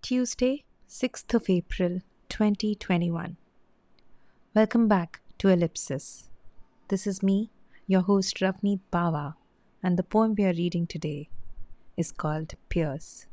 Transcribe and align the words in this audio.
Tuesday, 0.00 0.64
6th 0.88 1.34
of 1.34 1.50
April 1.50 2.00
2021. 2.28 3.36
Welcome 4.54 4.88
back 4.88 5.20
to 5.38 5.48
Ellipsis. 5.48 6.30
This 6.86 7.06
is 7.06 7.22
me, 7.22 7.50
your 7.86 8.02
host 8.02 8.36
Ravneet 8.36 8.80
Bawa, 8.92 9.34
and 9.82 9.98
the 9.98 10.04
poem 10.04 10.34
we 10.38 10.44
are 10.44 10.54
reading 10.54 10.86
today 10.86 11.28
is 11.96 12.12
called 12.12 12.54
Peers. 12.68 13.26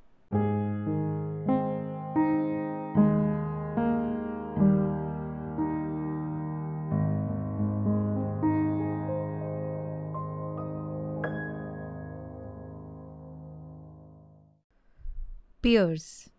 Peers 15.61 16.29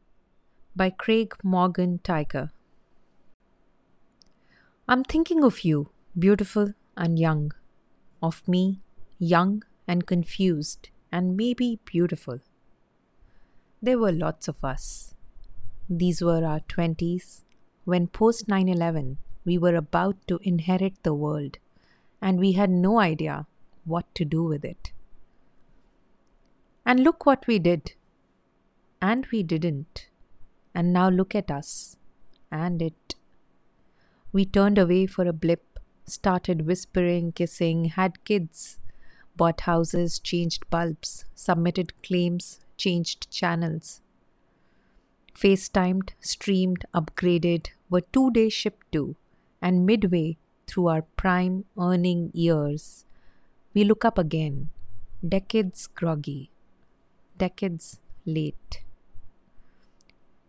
by 0.77 0.91
Craig 0.91 1.35
Morgan 1.43 2.01
Teicher. 2.05 2.51
I'm 4.87 5.05
thinking 5.05 5.43
of 5.43 5.65
you, 5.65 5.89
beautiful 6.19 6.75
and 6.95 7.19
young, 7.19 7.53
of 8.23 8.47
me, 8.47 8.81
young 9.19 9.63
and 9.89 10.07
confused, 10.07 10.91
and 11.11 11.35
maybe 11.35 11.81
beautiful. 11.87 12.41
There 13.81 13.99
were 13.99 14.13
lots 14.13 14.49
of 14.49 14.63
us. 14.63 15.15
These 15.89 16.21
were 16.21 16.45
our 16.45 16.61
20s, 16.61 17.45
when 17.87 18.07
post 18.09 18.47
9 18.47 18.69
11 18.69 19.17
we 19.47 19.57
were 19.57 19.77
about 19.77 20.17
to 20.29 20.41
inherit 20.43 21.03
the 21.05 21.15
world, 21.15 21.57
and 22.21 22.39
we 22.39 22.53
had 22.53 22.69
no 22.69 22.99
idea 22.99 23.47
what 23.87 24.15
to 24.15 24.27
do 24.27 24.45
with 24.45 24.63
it. 24.63 24.93
And 26.85 27.01
look 27.01 27.25
what 27.25 27.47
we 27.47 27.59
did. 27.59 27.95
And 29.01 29.27
we 29.33 29.43
didn't. 29.43 30.09
And 30.77 30.93
now 30.93 31.09
look 31.09 31.35
at 31.35 31.51
us. 31.51 31.97
And 32.53 32.83
it. 32.83 33.15
We 34.31 34.45
turned 34.45 34.77
away 34.77 35.07
for 35.07 35.25
a 35.27 35.33
blip, 35.33 35.79
started 36.05 36.67
whispering, 36.67 37.33
kissing, 37.33 37.87
had 37.87 38.23
kids, 38.25 38.79
bought 39.37 39.63
houses, 39.63 40.19
changed 40.19 40.69
bulbs, 40.69 41.25
submitted 41.35 41.95
claims, 42.03 42.61
changed 42.77 43.31
channels. 43.31 44.03
FaceTimed, 45.35 46.11
streamed, 46.21 46.85
upgraded, 46.95 47.69
were 47.89 48.03
two 48.03 48.31
day 48.31 48.51
shipped 48.51 48.93
to, 48.93 49.17
and 49.63 49.87
midway 49.87 50.37
through 50.67 50.89
our 50.89 51.03
prime 51.03 51.65
earning 51.79 52.31
years, 52.35 53.07
we 53.73 53.83
look 53.85 54.05
up 54.05 54.19
again, 54.19 54.69
decades 55.27 55.87
groggy, 55.87 56.51
decades 57.39 57.99
late. 58.27 58.83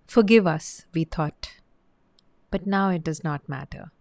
Forgive 0.07 0.47
us, 0.47 0.85
we 0.93 1.03
thought. 1.03 1.51
But 2.51 2.65
now 2.65 2.89
it 2.89 3.03
does 3.03 3.23
not 3.23 3.47
matter. 3.47 3.91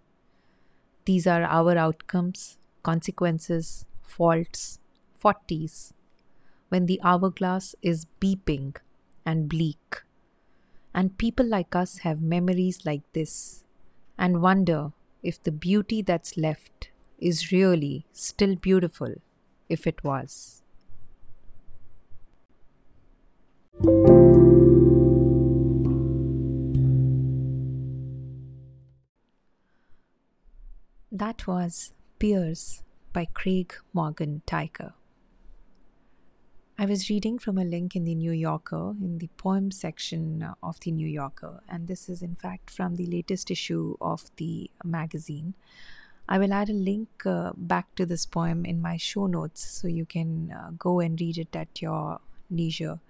These 1.04 1.26
are 1.26 1.42
our 1.42 1.76
outcomes, 1.76 2.58
consequences, 2.82 3.84
faults, 4.02 4.78
forties, 5.14 5.94
when 6.68 6.86
the 6.86 7.00
hourglass 7.02 7.74
is 7.82 8.06
beeping 8.20 8.76
and 9.24 9.48
bleak. 9.48 10.02
And 10.94 11.18
people 11.18 11.46
like 11.46 11.76
us 11.76 11.98
have 11.98 12.22
memories 12.22 12.84
like 12.86 13.02
this 13.12 13.64
and 14.18 14.42
wonder 14.42 14.92
if 15.22 15.42
the 15.42 15.52
beauty 15.52 16.02
that's 16.02 16.36
left 16.36 16.90
is 17.18 17.52
really 17.52 18.06
still 18.12 18.56
beautiful 18.56 19.14
if 19.68 19.86
it 19.86 20.02
was. 20.04 20.62
That 31.16 31.46
was 31.46 31.94
Peers 32.18 32.82
by 33.14 33.24
Craig 33.24 33.72
Morgan 33.94 34.42
Teicher. 34.46 34.92
I 36.78 36.84
was 36.84 37.08
reading 37.08 37.38
from 37.38 37.56
a 37.56 37.64
link 37.64 37.96
in 37.96 38.04
the 38.04 38.14
New 38.14 38.32
Yorker 38.32 38.90
in 39.00 39.16
the 39.16 39.30
poem 39.38 39.70
section 39.70 40.46
of 40.62 40.78
the 40.80 40.90
New 40.90 41.08
Yorker, 41.08 41.62
and 41.70 41.88
this 41.88 42.10
is 42.10 42.20
in 42.20 42.34
fact 42.34 42.68
from 42.68 42.96
the 42.96 43.06
latest 43.06 43.50
issue 43.50 43.96
of 43.98 44.30
the 44.36 44.70
magazine. 44.84 45.54
I 46.28 46.36
will 46.36 46.52
add 46.52 46.68
a 46.68 46.74
link 46.74 47.08
uh, 47.24 47.52
back 47.56 47.94
to 47.94 48.04
this 48.04 48.26
poem 48.26 48.66
in 48.66 48.82
my 48.82 48.98
show 48.98 49.26
notes 49.26 49.64
so 49.64 49.88
you 49.88 50.04
can 50.04 50.52
uh, 50.52 50.72
go 50.78 51.00
and 51.00 51.18
read 51.18 51.38
it 51.38 51.56
at 51.56 51.80
your 51.80 52.20
leisure. 52.50 53.00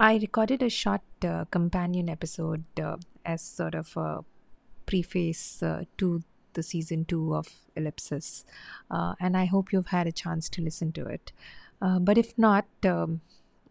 I 0.00 0.16
recorded 0.16 0.60
a 0.60 0.70
short 0.70 1.02
uh, 1.24 1.44
companion 1.52 2.08
episode 2.08 2.64
uh, 2.80 2.96
as 3.24 3.42
sort 3.42 3.76
of 3.76 3.96
a 3.96 4.24
preface 4.86 5.62
uh, 5.62 5.84
to 5.98 6.22
the 6.54 6.62
season 6.62 7.04
two 7.04 7.34
of 7.34 7.48
Ellipsis, 7.76 8.44
uh, 8.90 9.14
and 9.20 9.36
I 9.36 9.44
hope 9.44 9.72
you've 9.72 9.88
had 9.88 10.06
a 10.06 10.12
chance 10.12 10.48
to 10.50 10.62
listen 10.62 10.92
to 10.92 11.06
it. 11.06 11.32
Uh, 11.82 11.98
but 11.98 12.16
if 12.16 12.36
not, 12.38 12.66
um, 12.84 13.20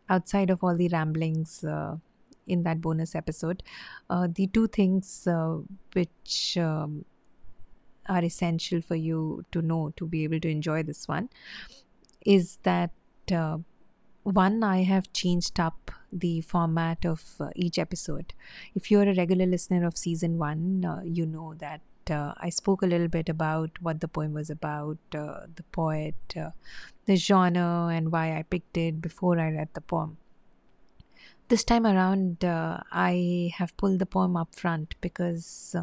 outside 0.09 0.49
of 0.49 0.63
all 0.63 0.75
the 0.75 0.89
ramblings 0.89 1.63
uh, 1.63 1.97
in 2.45 2.63
that 2.63 2.81
bonus 2.81 3.15
episode, 3.15 3.63
uh, 4.09 4.27
the 4.31 4.47
two 4.47 4.67
things 4.67 5.25
uh, 5.27 5.57
which 5.93 6.57
um, 6.57 7.05
are 8.07 8.23
essential 8.23 8.81
for 8.81 8.95
you 8.95 9.45
to 9.51 9.61
know 9.61 9.91
to 9.97 10.05
be 10.05 10.23
able 10.23 10.39
to 10.39 10.49
enjoy 10.49 10.83
this 10.83 11.07
one 11.07 11.29
is 12.25 12.59
that 12.63 12.91
one, 14.25 14.63
I 14.63 14.83
have 14.83 15.13
changed 15.13 15.59
up 15.59 15.91
the 16.11 16.41
format 16.41 17.05
of 17.05 17.35
uh, 17.39 17.49
each 17.55 17.77
episode. 17.77 18.33
If 18.73 18.89
you're 18.89 19.03
a 19.03 19.13
regular 19.13 19.45
listener 19.45 19.85
of 19.85 19.97
season 19.97 20.39
one, 20.39 20.83
uh, 20.83 21.01
you 21.03 21.27
know 21.27 21.53
that 21.59 21.81
uh, 22.09 22.33
I 22.37 22.49
spoke 22.49 22.81
a 22.81 22.87
little 22.87 23.07
bit 23.07 23.29
about 23.29 23.69
what 23.81 24.01
the 24.01 24.07
poem 24.07 24.33
was 24.33 24.49
about, 24.49 24.97
uh, 25.13 25.41
the 25.55 25.63
poet, 25.71 26.15
uh, 26.35 26.49
the 27.05 27.15
genre, 27.15 27.89
and 27.93 28.11
why 28.11 28.35
I 28.35 28.41
picked 28.41 28.77
it 28.77 28.99
before 28.99 29.39
I 29.39 29.51
read 29.51 29.69
the 29.73 29.81
poem. 29.81 30.17
This 31.47 31.63
time 31.63 31.85
around, 31.85 32.43
uh, 32.43 32.79
I 32.91 33.51
have 33.57 33.77
pulled 33.77 33.99
the 33.99 34.07
poem 34.07 34.35
up 34.35 34.55
front 34.55 34.95
because 35.01 35.75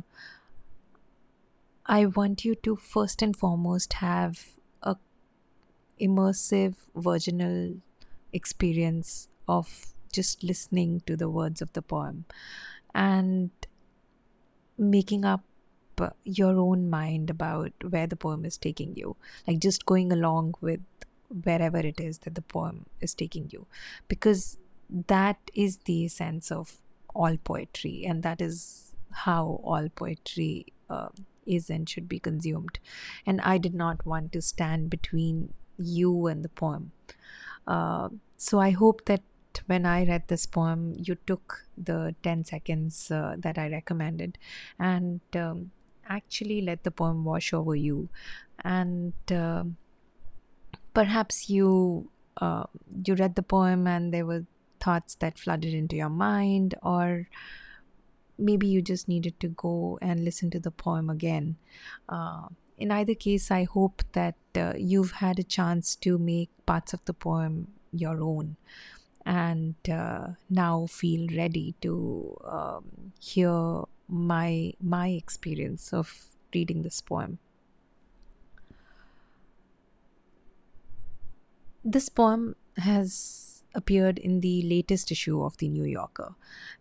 I 1.86 2.06
want 2.06 2.44
you 2.44 2.56
to 2.56 2.74
first 2.74 3.22
and 3.22 3.36
foremost 3.36 3.92
have 3.94 4.48
a 4.82 4.96
immersive, 6.00 6.74
virginal 6.96 7.76
experience 8.32 9.28
of 9.48 9.86
just 10.12 10.42
listening 10.44 11.02
to 11.06 11.16
the 11.16 11.28
words 11.28 11.62
of 11.62 11.72
the 11.72 11.82
poem 11.82 12.24
and 12.94 13.50
making 14.78 15.24
up 15.24 15.44
your 16.24 16.58
own 16.58 16.88
mind 16.90 17.30
about 17.30 17.72
where 17.88 18.06
the 18.06 18.16
poem 18.16 18.44
is 18.44 18.56
taking 18.56 18.94
you. 18.96 19.16
Like 19.46 19.58
just 19.58 19.86
going 19.86 20.12
along 20.12 20.54
with 20.60 20.80
wherever 21.44 21.78
it 21.78 22.00
is 22.00 22.18
that 22.18 22.34
the 22.34 22.42
poem 22.42 22.86
is 23.00 23.14
taking 23.14 23.48
you. 23.50 23.66
Because 24.08 24.58
that 24.88 25.38
is 25.54 25.78
the 25.84 26.08
sense 26.08 26.50
of 26.50 26.78
all 27.14 27.36
poetry 27.36 28.04
and 28.06 28.22
that 28.22 28.40
is 28.40 28.94
how 29.12 29.60
all 29.62 29.88
poetry 29.90 30.66
uh, 30.88 31.08
is 31.46 31.68
and 31.70 31.88
should 31.88 32.08
be 32.08 32.18
consumed. 32.18 32.78
And 33.26 33.40
i 33.40 33.58
did 33.58 33.74
not 33.74 34.04
want 34.06 34.32
to 34.32 34.42
stand 34.42 34.90
between 34.90 35.52
you 35.84 36.26
and 36.26 36.44
the 36.44 36.48
poem 36.48 36.92
uh, 37.66 38.08
so 38.36 38.58
I 38.58 38.70
hope 38.70 39.04
that 39.04 39.22
when 39.66 39.86
I 39.86 40.04
read 40.04 40.28
this 40.28 40.46
poem, 40.46 40.94
you 40.98 41.16
took 41.26 41.66
the 41.76 42.14
10 42.22 42.44
seconds 42.44 43.10
uh, 43.10 43.36
that 43.38 43.58
I 43.58 43.68
recommended 43.68 44.38
and 44.78 45.20
um, 45.34 45.70
actually 46.08 46.62
let 46.62 46.84
the 46.84 46.90
poem 46.90 47.24
wash 47.24 47.52
over 47.52 47.76
you. 47.76 48.08
And 48.64 49.12
uh, 49.30 49.64
perhaps 50.94 51.48
you 51.48 52.10
uh, 52.38 52.64
you 53.04 53.14
read 53.14 53.34
the 53.34 53.42
poem 53.42 53.86
and 53.86 54.12
there 54.12 54.24
were 54.24 54.46
thoughts 54.80 55.14
that 55.16 55.38
flooded 55.38 55.74
into 55.74 55.94
your 55.96 56.08
mind, 56.08 56.74
or 56.82 57.28
maybe 58.38 58.66
you 58.66 58.80
just 58.80 59.06
needed 59.06 59.38
to 59.40 59.48
go 59.48 59.98
and 60.00 60.24
listen 60.24 60.50
to 60.50 60.58
the 60.58 60.70
poem 60.70 61.10
again. 61.10 61.56
In 62.78 62.90
either 62.90 63.14
case, 63.14 63.50
I 63.50 63.64
hope 63.64 64.02
that 64.12 64.36
uh, 64.56 64.72
you've 64.76 65.12
had 65.12 65.38
a 65.38 65.44
chance 65.44 65.94
to 65.96 66.18
make 66.18 66.50
parts 66.66 66.92
of 66.92 67.04
the 67.04 67.14
poem 67.14 67.68
your 67.92 68.22
own 68.22 68.56
and 69.24 69.74
uh, 69.88 70.28
now 70.50 70.86
feel 70.86 71.28
ready 71.36 71.74
to 71.80 72.36
um, 72.44 73.12
hear 73.20 73.82
my 74.08 74.72
my 74.80 75.08
experience 75.08 75.92
of 75.92 76.26
reading 76.54 76.82
this 76.82 77.00
poem. 77.00 77.38
This 81.84 82.08
poem 82.08 82.56
has 82.76 83.51
appeared 83.74 84.18
in 84.18 84.40
the 84.40 84.62
latest 84.62 85.10
issue 85.10 85.42
of 85.42 85.56
the 85.58 85.68
New 85.68 85.84
Yorker. 85.84 86.34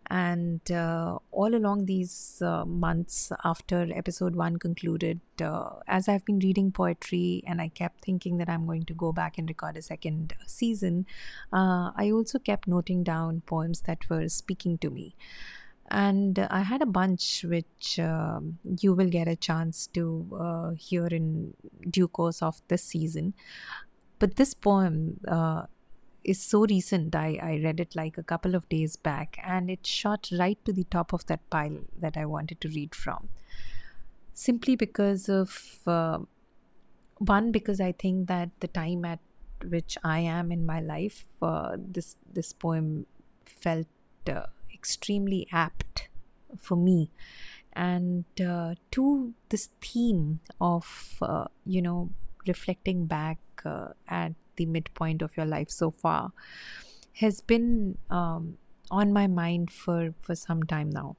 And 0.08 0.70
uh, 0.70 1.18
all 1.30 1.54
along 1.54 1.86
these 1.86 2.42
uh, 2.44 2.64
months 2.64 3.32
after 3.44 3.88
episode 3.94 4.36
one 4.36 4.58
concluded, 4.58 5.20
uh, 5.40 5.76
as 5.88 6.08
I've 6.08 6.24
been 6.24 6.38
reading 6.38 6.72
poetry 6.72 7.42
and 7.46 7.60
I 7.60 7.68
kept 7.68 8.04
thinking 8.04 8.36
that 8.38 8.48
I'm 8.48 8.66
going 8.66 8.84
to 8.84 8.94
go 8.94 9.12
back 9.12 9.38
and 9.38 9.48
record 9.48 9.76
a 9.76 9.82
second 9.82 10.34
season, 10.46 11.06
uh, 11.52 11.92
I 11.96 12.10
also 12.10 12.38
kept 12.38 12.68
noting 12.68 13.04
down 13.04 13.42
poems 13.46 13.82
that 13.82 14.08
were 14.10 14.28
speaking 14.28 14.78
to 14.78 14.90
me. 14.90 15.14
And 15.90 16.38
I 16.50 16.62
had 16.62 16.80
a 16.80 16.86
bunch 16.86 17.44
which 17.46 17.98
um, 17.98 18.58
you 18.80 18.94
will 18.94 19.10
get 19.10 19.28
a 19.28 19.36
chance 19.36 19.86
to 19.88 20.26
uh, 20.38 20.70
hear 20.70 21.06
in 21.06 21.54
due 21.88 22.08
course 22.08 22.40
of 22.40 22.62
this 22.68 22.82
season. 22.82 23.34
But 24.18 24.36
this 24.36 24.54
poem 24.54 25.20
uh, 25.28 25.66
is 26.24 26.42
so 26.42 26.64
recent. 26.66 27.14
I, 27.14 27.38
I 27.42 27.60
read 27.62 27.80
it 27.80 27.94
like 27.94 28.18
a 28.18 28.22
couple 28.22 28.54
of 28.54 28.68
days 28.68 28.96
back, 28.96 29.38
and 29.42 29.70
it 29.70 29.86
shot 29.86 30.28
right 30.38 30.62
to 30.64 30.72
the 30.72 30.84
top 30.84 31.12
of 31.12 31.26
that 31.26 31.48
pile 31.50 31.78
that 31.98 32.16
I 32.16 32.26
wanted 32.26 32.60
to 32.62 32.68
read 32.68 32.94
from. 32.94 33.28
Simply 34.34 34.76
because 34.76 35.28
of 35.28 35.78
uh, 35.86 36.18
one, 37.18 37.52
because 37.52 37.80
I 37.80 37.92
think 37.92 38.28
that 38.28 38.50
the 38.60 38.68
time 38.68 39.04
at 39.04 39.20
which 39.64 39.96
I 40.02 40.20
am 40.20 40.50
in 40.50 40.66
my 40.66 40.80
life, 40.80 41.24
uh, 41.40 41.76
this 41.76 42.16
this 42.32 42.52
poem 42.52 43.06
felt 43.44 43.86
uh, 44.28 44.46
extremely 44.72 45.46
apt 45.52 46.08
for 46.58 46.76
me, 46.76 47.10
and 47.72 48.24
uh, 48.40 48.74
two, 48.90 49.34
this 49.50 49.68
theme 49.80 50.40
of 50.60 51.18
uh, 51.22 51.46
you 51.64 51.82
know 51.82 52.10
reflecting 52.46 53.06
back 53.06 53.38
uh, 53.64 53.88
at 54.08 54.32
the 54.56 54.66
midpoint 54.66 55.22
of 55.22 55.36
your 55.36 55.46
life 55.46 55.70
so 55.70 55.90
far 55.90 56.32
has 57.14 57.40
been 57.40 57.98
um, 58.10 58.58
on 58.90 59.12
my 59.12 59.26
mind 59.26 59.70
for 59.70 60.14
for 60.20 60.34
some 60.34 60.62
time 60.62 60.90
now. 60.90 61.16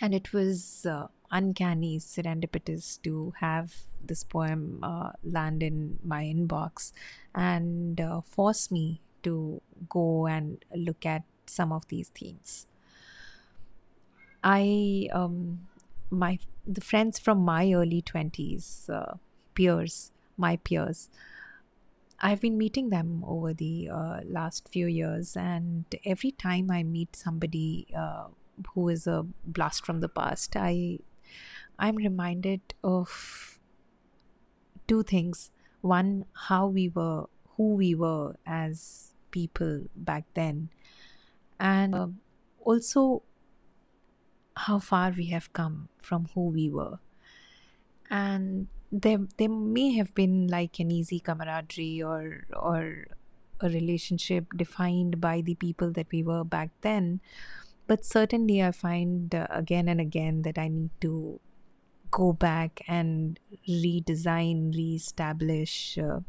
And 0.00 0.14
it 0.14 0.32
was 0.32 0.86
uh, 0.86 1.06
uncanny 1.30 1.98
serendipitous 1.98 3.00
to 3.02 3.32
have 3.40 3.74
this 4.02 4.24
poem 4.24 4.80
uh, 4.82 5.10
land 5.22 5.62
in 5.62 5.98
my 6.04 6.24
inbox 6.24 6.92
and 7.34 8.00
uh, 8.00 8.20
force 8.20 8.70
me 8.70 9.00
to 9.22 9.60
go 9.88 10.26
and 10.26 10.64
look 10.74 11.06
at 11.06 11.22
some 11.46 11.72
of 11.72 11.86
these 11.88 12.08
themes. 12.08 12.66
I 14.42 15.08
um, 15.12 15.66
my 16.10 16.38
the 16.66 16.80
friends 16.80 17.18
from 17.18 17.38
my 17.38 17.72
early 17.72 18.02
20s 18.02 18.88
uh, 18.90 19.16
peers 19.54 20.12
my 20.36 20.56
peers 20.56 21.08
I've 22.24 22.40
been 22.40 22.56
meeting 22.56 22.88
them 22.88 23.22
over 23.26 23.52
the 23.52 23.90
uh, 23.92 24.20
last 24.24 24.70
few 24.70 24.86
years, 24.86 25.36
and 25.36 25.84
every 26.06 26.30
time 26.30 26.70
I 26.70 26.82
meet 26.82 27.14
somebody 27.14 27.86
uh, 27.94 28.28
who 28.72 28.88
is 28.88 29.06
a 29.06 29.26
blast 29.44 29.84
from 29.84 30.00
the 30.00 30.08
past, 30.08 30.56
I 30.56 31.00
I'm 31.78 31.96
reminded 31.96 32.62
of 32.82 33.58
two 34.88 35.02
things. 35.02 35.50
One, 35.82 36.24
how 36.48 36.66
we 36.66 36.88
were, 36.88 37.26
who 37.58 37.74
we 37.74 37.94
were 37.94 38.36
as 38.46 39.12
people 39.30 39.84
back 39.94 40.24
then, 40.32 40.70
and 41.60 41.94
uh, 41.94 42.08
also 42.60 43.22
how 44.56 44.78
far 44.78 45.10
we 45.10 45.26
have 45.26 45.52
come 45.52 45.90
from 45.98 46.28
who 46.34 46.48
we 46.48 46.70
were. 46.70 47.00
And 48.08 48.68
there 48.94 49.26
there 49.38 49.48
may 49.48 49.92
have 49.92 50.14
been 50.14 50.46
like 50.46 50.78
an 50.78 50.90
easy 50.90 51.18
camaraderie 51.18 52.00
or 52.00 52.46
or 52.54 53.06
a 53.60 53.68
relationship 53.68 54.46
defined 54.56 55.20
by 55.20 55.40
the 55.40 55.56
people 55.56 55.90
that 55.90 56.06
we 56.12 56.22
were 56.22 56.44
back 56.44 56.70
then. 56.82 57.20
But 57.86 58.04
certainly 58.04 58.62
i 58.62 58.70
find 58.70 59.34
uh, 59.34 59.46
again 59.50 59.88
and 59.88 60.00
again 60.00 60.42
that 60.42 60.58
i 60.58 60.68
need 60.68 60.90
to 61.00 61.40
go 62.10 62.32
back 62.32 62.80
and 62.86 63.38
redesign 63.68 64.74
reestablish 64.74 65.98
uh, 65.98 66.20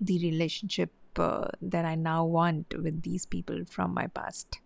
the 0.00 0.18
relationship 0.18 0.90
uh, 1.18 1.48
that 1.60 1.84
i 1.84 1.94
now 1.94 2.24
want 2.24 2.74
with 2.82 3.02
these 3.02 3.26
people 3.26 3.64
from 3.66 3.94
my 3.94 4.06
past. 4.06 4.58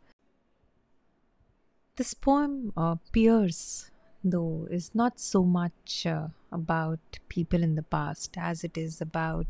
This 1.96 2.14
poem 2.14 2.72
uh, 2.76 2.94
Peers 3.12 3.90
though, 4.22 4.66
is 4.70 4.94
not 4.94 5.20
so 5.20 5.44
much 5.44 6.06
uh, 6.06 6.28
about 6.50 6.98
people 7.28 7.62
in 7.62 7.74
the 7.74 7.82
past 7.82 8.36
as 8.36 8.64
it 8.64 8.76
is 8.76 9.00
about 9.00 9.46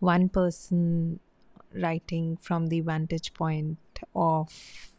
one 0.00 0.28
person 0.28 1.20
writing 1.74 2.36
from 2.36 2.68
the 2.68 2.80
vantage 2.80 3.32
point 3.34 3.78
of 4.14 4.92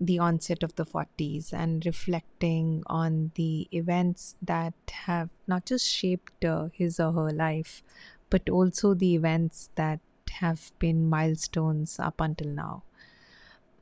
the 0.00 0.18
onset 0.18 0.62
of 0.62 0.74
the 0.76 0.86
40s 0.86 1.52
and 1.52 1.84
reflecting 1.84 2.82
on 2.86 3.32
the 3.34 3.68
events 3.70 4.34
that 4.40 4.72
have 5.04 5.28
not 5.46 5.66
just 5.66 5.86
shaped 5.86 6.44
uh, 6.44 6.68
his 6.72 6.98
or 6.98 7.12
her 7.12 7.30
life, 7.30 7.82
but 8.30 8.48
also 8.48 8.94
the 8.94 9.14
events 9.14 9.68
that 9.74 10.00
have 10.30 10.72
been 10.78 11.08
milestones 11.08 11.98
up 11.98 12.20
until 12.20 12.48
now. 12.48 12.82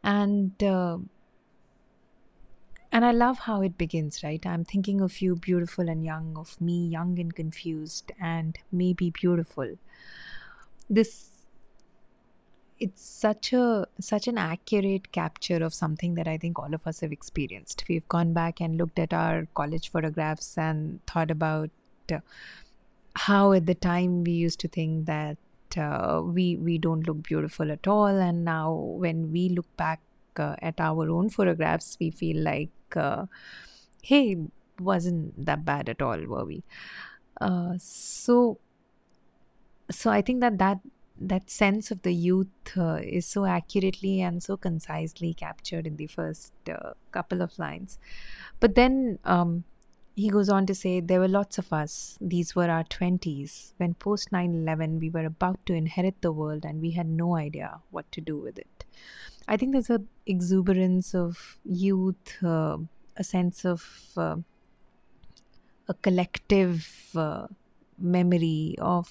And 0.03 0.61
uh, 0.63 0.99
and 2.91 3.05
I 3.05 3.13
love 3.13 3.41
how 3.41 3.61
it 3.63 3.77
begins, 3.77 4.23
right? 4.23 4.45
I'm 4.47 4.65
thinking 4.65 5.01
of 5.01 5.21
you, 5.21 5.37
beautiful 5.37 5.89
and 5.89 6.05
young, 6.05 6.37
of 6.37 6.61
me, 6.61 6.87
young 6.87 7.19
and 7.19 7.35
confused, 7.35 8.13
and 8.21 8.59
maybe 8.73 9.11
beautiful. 9.11 9.77
This 10.89 11.31
it's 12.81 13.05
such 13.05 13.53
a 13.53 13.87
such 14.01 14.29
an 14.29 14.39
accurate 14.39 15.11
capture 15.13 15.65
of 15.65 15.75
something 15.75 16.15
that 16.15 16.29
I 16.29 16.39
think 16.39 16.59
all 16.59 16.73
of 16.73 16.87
us 16.87 17.01
have 17.01 17.13
experienced. 17.13 17.85
We've 17.89 18.09
gone 18.09 18.33
back 18.33 18.61
and 18.61 18.77
looked 18.77 18.99
at 18.99 19.13
our 19.13 19.47
college 19.55 19.91
photographs 19.91 20.57
and 20.57 21.05
thought 21.07 21.31
about 21.31 21.71
uh, 22.13 22.21
how 23.17 23.53
at 23.53 23.67
the 23.67 23.75
time 23.75 24.25
we 24.25 24.33
used 24.33 24.61
to 24.61 24.69
think 24.69 25.07
that 25.07 25.39
uh, 25.77 26.23
we 26.25 26.57
we 26.57 26.79
don't 26.79 27.07
look 27.07 27.23
beautiful 27.23 27.71
at 27.71 27.87
all, 27.87 28.07
and 28.07 28.45
now 28.45 28.73
when 28.73 29.33
we 29.33 29.49
look 29.49 29.77
back 29.77 30.01
uh, 30.39 30.57
at 30.63 30.81
our 30.81 31.11
own 31.11 31.29
photographs, 31.31 31.97
we 32.01 32.11
feel 32.11 32.43
like, 32.43 32.71
uh, 32.97 33.27
hey, 34.03 34.37
wasn't 34.81 35.45
that 35.45 35.65
bad 35.65 35.89
at 35.89 36.03
all, 36.03 36.19
were 36.27 36.45
we? 36.45 36.65
Uh, 37.41 37.75
so, 37.79 38.59
so 39.91 40.11
I 40.11 40.23
think 40.23 40.41
that 40.41 40.59
that 40.59 40.81
that 41.21 41.51
sense 41.51 41.91
of 41.91 42.03
the 42.03 42.15
youth 42.15 42.47
uh, 42.77 43.01
is 43.03 43.27
so 43.27 43.45
accurately 43.45 44.21
and 44.21 44.43
so 44.43 44.57
concisely 44.57 45.35
captured 45.35 45.87
in 45.87 45.97
the 45.97 46.07
first 46.07 46.53
uh, 46.69 46.93
couple 47.11 47.43
of 47.43 47.59
lines. 47.59 47.99
But 48.61 48.77
then 48.77 49.19
um, 49.25 49.65
he 50.19 50.29
goes 50.31 50.49
on 50.49 50.67
to 50.67 50.75
say, 50.75 50.99
There 50.99 51.21
were 51.21 51.29
lots 51.29 51.59
of 51.59 51.73
us. 51.73 52.19
These 52.21 52.57
were 52.57 52.69
our 52.69 52.83
20s. 52.83 53.73
When 53.77 53.95
post 53.95 54.33
9 54.33 54.53
11, 54.53 54.99
we 54.99 55.11
were 55.11 55.25
about 55.25 55.65
to 55.67 55.75
inherit 55.75 56.21
the 56.23 56.33
world 56.33 56.65
and 56.65 56.81
we 56.81 56.91
had 56.91 57.09
no 57.09 57.37
idea 57.37 57.81
what 57.91 58.11
to 58.13 58.21
do 58.21 58.37
with 58.37 58.59
it. 58.59 58.85
I 59.47 59.57
think 59.57 59.73
there's 59.73 59.91
a 59.91 60.03
exuberance 60.27 61.15
of 61.15 61.59
youth, 61.65 62.43
uh, 62.43 62.79
a 63.17 63.23
sense 63.23 63.65
of 63.65 63.85
uh, 64.17 64.37
a 65.87 65.95
collective 65.95 66.89
uh, 67.15 67.47
memory 67.97 68.75
of 68.81 69.09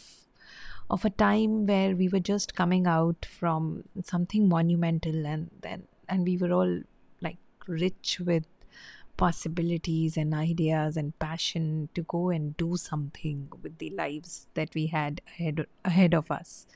of 0.90 1.06
a 1.06 1.10
time 1.10 1.66
where 1.68 1.96
we 1.96 2.10
were 2.10 2.26
just 2.34 2.54
coming 2.56 2.86
out 2.88 3.26
from 3.40 3.84
something 4.04 4.48
monumental 4.50 5.26
and 5.26 5.50
then 5.62 5.88
and 6.08 6.26
we 6.26 6.38
were 6.38 6.52
all 6.52 6.80
like 7.22 7.38
rich 7.68 8.22
with 8.26 8.46
possibilities 9.18 10.16
and 10.18 10.34
ideas 10.34 10.96
and 10.98 11.18
passion 11.20 11.90
to 11.96 12.04
go 12.04 12.30
and 12.30 12.56
do 12.58 12.78
something 12.78 13.50
with 13.62 13.78
the 13.80 13.90
lives 13.90 14.48
that 14.54 14.74
we 14.76 14.88
had 14.88 15.22
ahead 15.28 15.66
ahead 15.84 16.14
of 16.14 16.30
us 16.32 16.68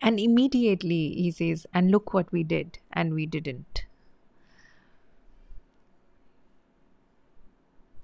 and 0.00 0.20
immediately 0.20 1.14
he 1.14 1.30
says, 1.30 1.66
and 1.74 1.90
look 1.90 2.14
what 2.14 2.30
we 2.32 2.42
did, 2.44 2.78
and 2.92 3.14
we 3.14 3.26
didn't. 3.26 3.84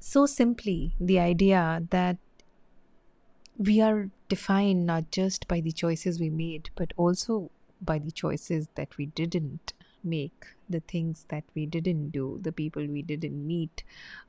So 0.01 0.27
simply, 0.27 0.95
the 1.01 1.19
idea 1.19 1.83
that 1.91 2.19
we 3.57 3.81
are 3.81 4.11
defined 4.29 4.85
not 4.85 5.11
just 5.11 5.47
by 5.47 5.61
the 5.61 5.73
choices 5.73 6.19
we 6.19 6.31
made, 6.31 6.71
but 6.75 6.93
also 6.97 7.51
by 7.81 7.99
the 7.99 8.11
choices 8.11 8.69
that 8.75 8.97
we 8.97 9.07
didn't 9.07 9.73
make, 10.05 10.47
the 10.69 10.81
things 10.81 11.27
that 11.29 11.45
we 11.55 11.67
didn't 11.67 12.11
do, 12.11 12.39
the 12.43 12.53
people 12.53 12.87
we 12.87 13.03
didn't 13.03 13.47
meet, 13.47 13.85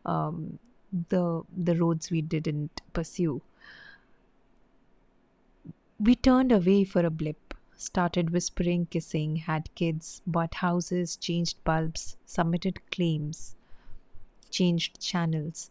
um, 0.05 0.59
the 1.09 1.43
the 1.55 1.75
roads 1.75 2.09
we 2.11 2.21
didn't 2.21 2.81
pursue. 2.93 3.41
We 5.99 6.15
turned 6.15 6.51
away 6.51 6.83
for 6.83 7.05
a 7.05 7.09
blip 7.09 7.45
started 7.75 8.29
whispering, 8.29 8.87
kissing, 8.87 9.37
had 9.37 9.73
kids, 9.75 10.21
bought 10.25 10.55
houses, 10.55 11.15
changed 11.15 11.63
bulbs, 11.63 12.15
submitted 12.25 12.79
claims, 12.91 13.55
changed 14.49 14.99
channels. 14.99 15.69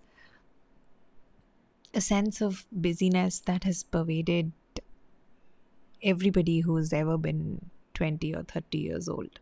A 1.94 2.00
sense 2.00 2.40
of 2.40 2.66
busyness 2.72 3.40
that 3.40 3.64
has 3.64 3.82
pervaded 3.82 4.52
everybody 6.02 6.60
who's 6.60 6.92
ever 6.92 7.16
been 7.16 7.70
20 7.94 8.34
or 8.34 8.42
30 8.42 8.78
years 8.78 9.08
old. 9.08 9.38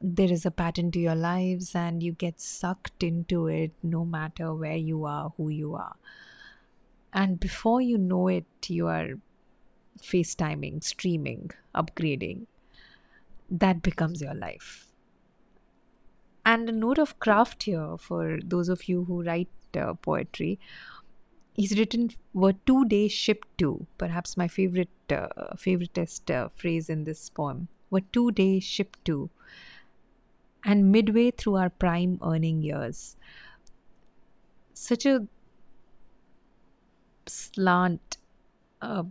There 0.00 0.30
is 0.30 0.46
a 0.46 0.50
pattern 0.50 0.90
to 0.92 1.00
your 1.00 1.16
lives, 1.16 1.74
and 1.74 2.02
you 2.02 2.12
get 2.12 2.40
sucked 2.40 3.02
into 3.02 3.46
it 3.48 3.72
no 3.82 4.04
matter 4.04 4.54
where 4.54 4.76
you 4.76 5.04
are, 5.04 5.32
who 5.36 5.48
you 5.48 5.74
are. 5.74 5.96
And 7.12 7.40
before 7.40 7.80
you 7.80 7.98
know 7.98 8.28
it, 8.28 8.46
you 8.68 8.86
are 8.86 9.14
FaceTiming, 10.00 10.84
streaming, 10.84 11.50
upgrading. 11.74 12.46
That 13.50 13.82
becomes 13.82 14.20
your 14.20 14.34
life. 14.34 14.86
And 16.44 16.68
a 16.68 16.72
note 16.72 16.98
of 16.98 17.18
craft 17.18 17.64
here 17.64 17.96
for 17.98 18.38
those 18.42 18.68
of 18.68 18.88
you 18.88 19.04
who 19.04 19.22
write 19.22 19.48
uh, 19.76 19.94
poetry. 19.94 20.58
He's 21.54 21.76
written 21.76 22.10
were 22.32 22.52
two 22.52 22.84
days 22.84 23.10
shipped 23.10 23.48
to. 23.58 23.86
Perhaps 23.98 24.36
my 24.36 24.46
favorite 24.46 24.88
uh, 25.10 25.28
favoriteest 25.56 26.32
uh, 26.32 26.48
phrase 26.48 26.88
in 26.88 27.04
this 27.04 27.28
poem. 27.28 27.68
Were 27.90 28.02
two 28.12 28.30
days 28.30 28.62
shipped 28.64 29.04
to. 29.06 29.30
And 30.64 30.92
midway 30.92 31.30
through 31.30 31.56
our 31.56 31.70
prime 31.70 32.18
earning 32.22 32.62
years. 32.62 33.16
Such 34.74 35.06
a 35.06 35.26
slant 37.26 38.18
uh, 38.80 39.04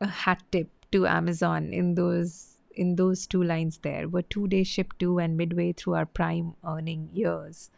a 0.00 0.06
hat 0.06 0.42
tip 0.50 0.68
to 0.90 1.06
Amazon 1.06 1.72
in 1.72 1.94
those 1.94 2.56
in 2.74 2.96
those 2.96 3.26
two 3.26 3.42
lines 3.42 3.78
there 3.82 4.08
were 4.08 4.22
two 4.22 4.48
days 4.48 4.66
shipped 4.66 4.98
to 4.98 5.18
and 5.18 5.36
midway 5.36 5.72
through 5.72 5.94
our 5.94 6.06
prime 6.06 6.54
earning 6.66 7.10
years. 7.12 7.70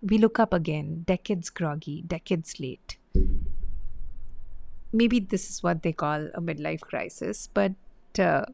We 0.00 0.18
look 0.18 0.38
up 0.38 0.52
again, 0.52 1.02
decades 1.06 1.50
groggy, 1.50 2.02
decades 2.02 2.58
late. 2.60 2.98
Maybe 4.92 5.20
this 5.20 5.50
is 5.50 5.62
what 5.62 5.82
they 5.82 5.92
call 5.92 6.28
a 6.34 6.40
midlife 6.40 6.80
crisis, 6.80 7.48
but 7.52 7.72
uh, 8.18 8.44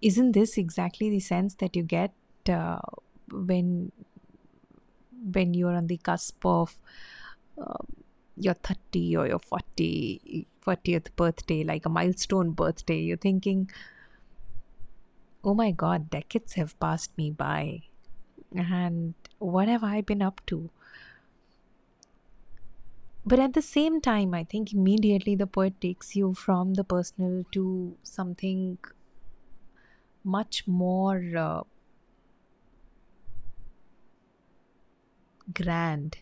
isn't 0.00 0.32
this 0.32 0.58
exactly 0.58 1.10
the 1.10 1.20
sense 1.20 1.54
that 1.56 1.74
you 1.74 1.82
get 1.82 2.12
uh, 2.48 2.78
when 3.30 3.92
when 5.32 5.54
you're 5.54 5.74
on 5.74 5.86
the 5.86 5.96
cusp 5.96 6.44
of 6.44 6.78
uh, 7.58 7.82
your 8.36 8.54
30 8.54 9.16
or 9.16 9.26
your 9.26 9.38
40 9.38 10.46
40th 10.64 11.08
birthday 11.16 11.64
like 11.64 11.86
a 11.86 11.88
milestone 11.88 12.50
birthday 12.50 12.98
you're 12.98 13.16
thinking 13.16 13.70
oh 15.42 15.54
my 15.54 15.70
god 15.70 16.10
decades 16.10 16.54
have 16.54 16.78
passed 16.78 17.16
me 17.16 17.30
by 17.30 17.82
and 18.54 19.14
what 19.38 19.68
have 19.68 19.84
i 19.84 20.00
been 20.00 20.22
up 20.22 20.40
to? 20.46 20.70
But 23.24 23.40
at 23.40 23.54
the 23.54 23.62
same 23.62 24.00
time 24.00 24.34
i 24.34 24.44
think 24.44 24.72
immediately 24.72 25.34
the 25.34 25.48
poet 25.48 25.80
takes 25.80 26.14
you 26.14 26.32
from 26.34 26.74
the 26.74 26.84
personal 26.84 27.44
to 27.52 27.96
something 28.04 28.78
much 30.26 30.66
more 30.66 31.22
uh, 31.36 31.62
grand 35.54 36.18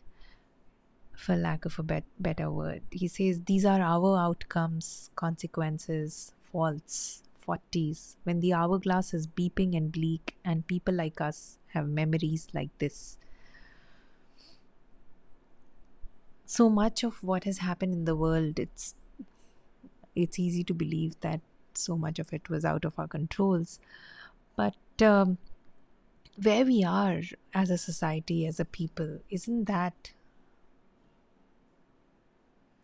for 1.16 1.36
lack 1.36 1.64
of 1.64 1.78
a 1.78 1.82
bet- 1.82 2.04
better 2.18 2.50
word. 2.50 2.82
He 2.90 3.08
says 3.08 3.42
these 3.46 3.64
are 3.64 3.80
our 3.80 4.16
outcomes, 4.18 5.10
consequences, 5.16 6.32
faults, 6.42 7.22
40s, 7.38 8.16
when 8.24 8.40
the 8.40 8.52
hourglass 8.52 9.14
is 9.14 9.26
beeping 9.26 9.76
and 9.76 9.90
bleak, 9.92 10.36
and 10.44 10.66
people 10.66 10.94
like 10.94 11.20
us 11.20 11.58
have 11.68 11.88
memories 11.88 12.48
like 12.52 12.76
this. 12.78 13.18
So 16.46 16.70
much 16.70 17.02
of 17.04 17.22
what 17.22 17.44
has 17.44 17.58
happened 17.58 17.92
in 17.92 18.04
the 18.06 18.16
world, 18.16 18.58
it's 18.58 18.94
it's 20.14 20.38
easy 20.38 20.62
to 20.64 20.74
believe 20.74 21.18
that 21.20 21.40
so 21.78 21.96
much 21.96 22.18
of 22.18 22.32
it 22.32 22.48
was 22.48 22.64
out 22.64 22.84
of 22.84 22.98
our 22.98 23.08
controls. 23.08 23.78
But 24.56 24.76
um, 25.02 25.38
where 26.42 26.64
we 26.64 26.84
are 26.84 27.22
as 27.52 27.70
a 27.70 27.78
society, 27.78 28.46
as 28.46 28.58
a 28.58 28.64
people, 28.64 29.20
isn't 29.30 29.64
that 29.66 30.12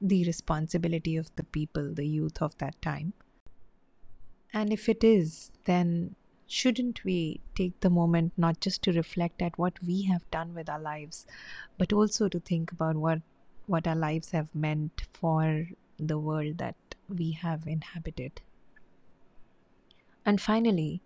the 0.00 0.24
responsibility 0.24 1.16
of 1.16 1.34
the 1.36 1.44
people, 1.44 1.92
the 1.94 2.06
youth 2.06 2.40
of 2.40 2.56
that 2.58 2.80
time? 2.80 3.12
And 4.52 4.72
if 4.72 4.88
it 4.88 5.04
is, 5.04 5.52
then 5.64 6.16
shouldn't 6.46 7.04
we 7.04 7.40
take 7.54 7.78
the 7.80 7.90
moment 7.90 8.32
not 8.36 8.60
just 8.60 8.82
to 8.82 8.92
reflect 8.92 9.40
at 9.40 9.58
what 9.58 9.74
we 9.86 10.02
have 10.02 10.28
done 10.30 10.54
with 10.54 10.68
our 10.68 10.80
lives, 10.80 11.26
but 11.78 11.92
also 11.92 12.28
to 12.28 12.40
think 12.40 12.72
about 12.72 12.96
what, 12.96 13.20
what 13.66 13.86
our 13.86 13.94
lives 13.94 14.32
have 14.32 14.54
meant 14.54 15.02
for 15.12 15.68
the 15.98 16.18
world 16.18 16.58
that 16.58 16.76
we 17.08 17.32
have 17.32 17.66
inhabited? 17.66 18.40
And 20.24 20.40
finally, 20.40 21.02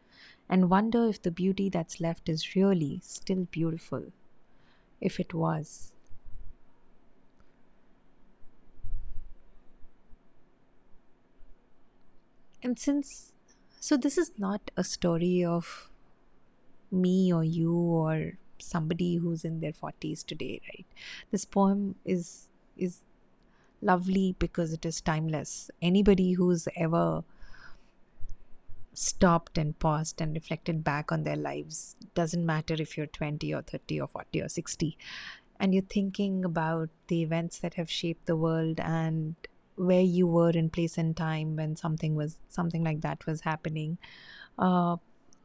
and 0.49 0.71
wonder 0.71 1.07
if 1.07 1.21
the 1.23 1.31
beauty 1.31 1.69
that's 1.69 2.01
left 2.01 2.29
is 2.29 2.55
really 2.55 3.01
still 3.03 3.47
beautiful. 3.51 4.13
If 5.01 5.21
it 5.21 5.35
was, 5.35 5.95
And 12.63 12.79
since, 12.79 13.35
so 13.79 13.97
this 13.97 14.17
is 14.17 14.33
not 14.39 14.71
a 14.77 14.83
story 14.83 15.45
of 15.45 15.91
me 16.91 17.33
or 17.33 17.45
you 17.45 17.75
or 17.75 18.39
somebody 18.59 19.17
who's 19.17 19.45
in 19.45 19.61
their 19.61 19.73
40s 19.73 20.25
today, 20.25 20.61
right? 20.73 20.87
This 21.31 21.45
poem 21.45 21.97
is 22.05 22.49
is 22.77 23.01
lovely 23.83 24.35
because 24.39 24.73
it 24.73 24.87
is 24.87 25.01
timeless. 25.01 25.71
Anybody 25.83 26.33
who's 26.35 26.69
ever 26.77 27.25
stopped 28.95 29.59
and 29.59 29.79
paused 29.79 30.21
and 30.21 30.35
reflected 30.35 30.83
back 30.85 31.13
on 31.13 31.25
their 31.25 31.37
lives. 31.37 31.97
Doesn't 32.15 32.47
matter 32.47 32.75
if 32.79 32.97
you're 32.97 33.07
20 33.07 33.53
or 33.53 33.63
30 33.63 34.01
or 34.01 34.09
40 34.09 34.43
or 34.43 34.49
60 34.49 34.97
and 35.61 35.73
you're 35.73 35.83
thinking 35.83 36.45
about 36.45 36.91
the 37.09 37.23
events 37.23 37.59
that 37.59 37.75
have 37.75 37.91
shaped 37.91 38.27
the 38.27 38.37
world 38.37 38.81
and 38.81 39.35
where 39.77 40.01
you 40.01 40.27
were 40.27 40.51
in 40.51 40.71
place 40.71 40.99
and 40.99 41.17
time 41.17 41.57
when 41.57 41.77
something 41.77 42.15
was 42.15 42.39
something 42.49 42.85
like 42.85 43.01
that 43.01 43.25
was 43.27 43.43
happening. 43.43 43.99
Uh, 44.59 44.97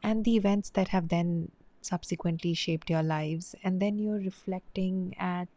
and 0.03 0.25
the 0.25 0.35
events 0.35 0.69
that 0.71 0.89
have 0.89 1.09
then 1.09 1.51
subsequently 1.81 2.53
shaped 2.53 2.89
your 2.89 3.03
lives. 3.03 3.55
And 3.63 3.81
then 3.81 3.97
you're 3.97 4.19
reflecting 4.19 5.15
at 5.17 5.47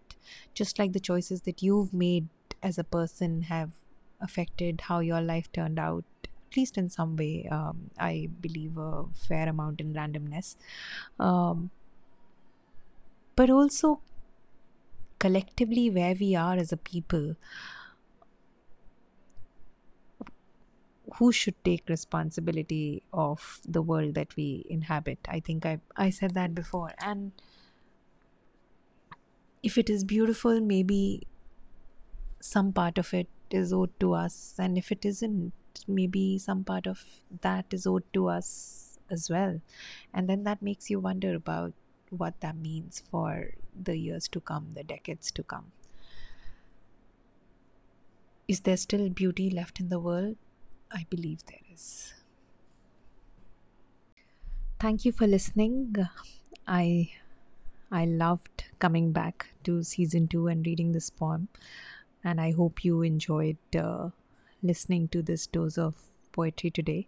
just 0.55 0.79
like 0.79 0.93
the 0.93 1.01
choices 1.01 1.43
that 1.43 1.63
you've 1.63 1.93
made 1.93 2.29
as 2.63 2.79
a 2.79 2.85
person 2.85 3.43
have 3.43 3.73
affected 4.21 4.83
how 4.83 5.01
your 5.01 5.21
life 5.21 5.51
turned 5.53 5.79
out 5.79 6.05
at 6.53 6.57
least 6.57 6.77
in 6.77 6.89
some 6.89 7.17
way 7.17 7.49
um, 7.51 7.91
i 7.99 8.29
believe 8.41 8.77
a 8.77 9.05
fair 9.15 9.49
amount 9.49 9.81
in 9.81 9.95
randomness. 9.95 10.57
Um, 11.19 11.71
but 13.37 13.51
also 13.51 14.01
collectively 15.19 15.89
where 15.91 16.15
we 16.15 16.35
are 16.35 16.57
as 16.57 16.73
a 16.73 16.77
people 16.77 17.37
who 21.19 21.31
should 21.31 21.55
take 21.65 21.89
responsibility 21.89 23.03
of 23.13 23.61
the 23.65 23.83
world 23.83 24.15
that 24.15 24.35
we 24.37 24.65
inhabit? 24.69 25.19
I 25.29 25.41
think 25.41 25.67
i 25.67 25.79
i 25.97 26.11
said 26.11 26.35
that 26.35 26.55
before. 26.55 26.93
And 26.99 27.33
if 29.63 29.79
it 29.79 29.89
is 29.89 30.05
beautiful 30.05 30.61
maybe 30.61 31.27
some 32.41 32.73
part 32.73 32.99
of 32.99 33.15
it 33.15 33.29
is 33.51 33.73
owed 33.73 33.99
to 34.01 34.13
us 34.13 34.55
and 34.59 34.77
if 34.77 34.91
it 34.91 35.05
isn't 35.05 35.53
maybe 35.87 36.39
some 36.39 36.65
part 36.65 36.87
of 36.87 37.05
that 37.41 37.67
is 37.73 37.87
owed 37.87 38.05
to 38.13 38.29
us 38.29 38.99
as 39.11 39.29
well 39.31 39.61
and 40.15 40.29
then 40.29 40.45
that 40.45 40.63
makes 40.63 40.91
you 40.91 40.99
wonder 41.01 41.35
about 41.35 41.73
what 42.11 42.41
that 42.41 42.57
means 42.57 43.03
for 43.11 43.51
the 43.75 43.97
years 43.97 44.29
to 44.29 44.41
come 44.41 44.73
the 44.75 44.85
decades 44.85 45.31
to 45.31 45.43
come 45.43 45.73
is 48.49 48.61
there 48.61 48.77
still 48.77 49.09
beauty 49.09 49.49
left 49.51 49.81
in 49.81 49.89
the 49.89 49.99
world 50.01 50.37
I 50.95 51.07
believe 51.09 51.45
there 51.47 51.65
is. 51.73 52.13
Thank 54.79 55.05
you 55.05 55.13
for 55.13 55.27
listening. 55.27 55.95
I 56.67 57.13
I 57.91 58.05
loved 58.05 58.65
coming 58.79 59.13
back 59.13 59.49
to 59.65 59.83
season 59.83 60.29
2 60.29 60.49
and 60.49 60.67
reading 60.67 60.93
this 60.93 61.09
poem 61.11 61.49
and 62.25 62.41
I 62.41 62.53
hope 62.53 62.85
you 62.85 63.03
enjoyed 63.03 63.59
uh, 63.77 64.11
listening 64.63 65.09
to 65.09 65.23
this 65.23 65.47
dose 65.47 65.79
of 65.79 65.95
poetry 66.33 66.71
today. 66.71 67.07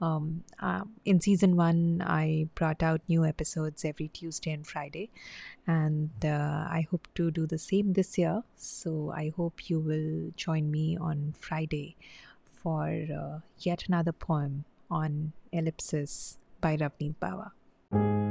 Um, 0.00 0.42
uh, 0.60 0.82
in 1.04 1.20
season 1.20 1.56
one, 1.56 2.02
I 2.04 2.48
brought 2.56 2.82
out 2.82 3.02
new 3.08 3.24
episodes 3.24 3.84
every 3.84 4.08
Tuesday 4.08 4.50
and 4.50 4.66
Friday, 4.66 5.10
and 5.66 6.10
uh, 6.24 6.66
I 6.68 6.86
hope 6.90 7.06
to 7.14 7.30
do 7.30 7.46
the 7.46 7.58
same 7.58 7.92
this 7.92 8.18
year. 8.18 8.42
So 8.56 9.12
I 9.14 9.32
hope 9.36 9.70
you 9.70 9.78
will 9.78 10.32
join 10.36 10.70
me 10.70 10.96
on 10.96 11.34
Friday 11.38 11.96
for 12.44 12.88
uh, 12.88 13.38
yet 13.58 13.84
another 13.86 14.12
poem 14.12 14.64
on 14.90 15.32
ellipsis 15.52 16.38
by 16.60 16.76
Ravneet 16.76 17.14
Bawa. 17.20 18.21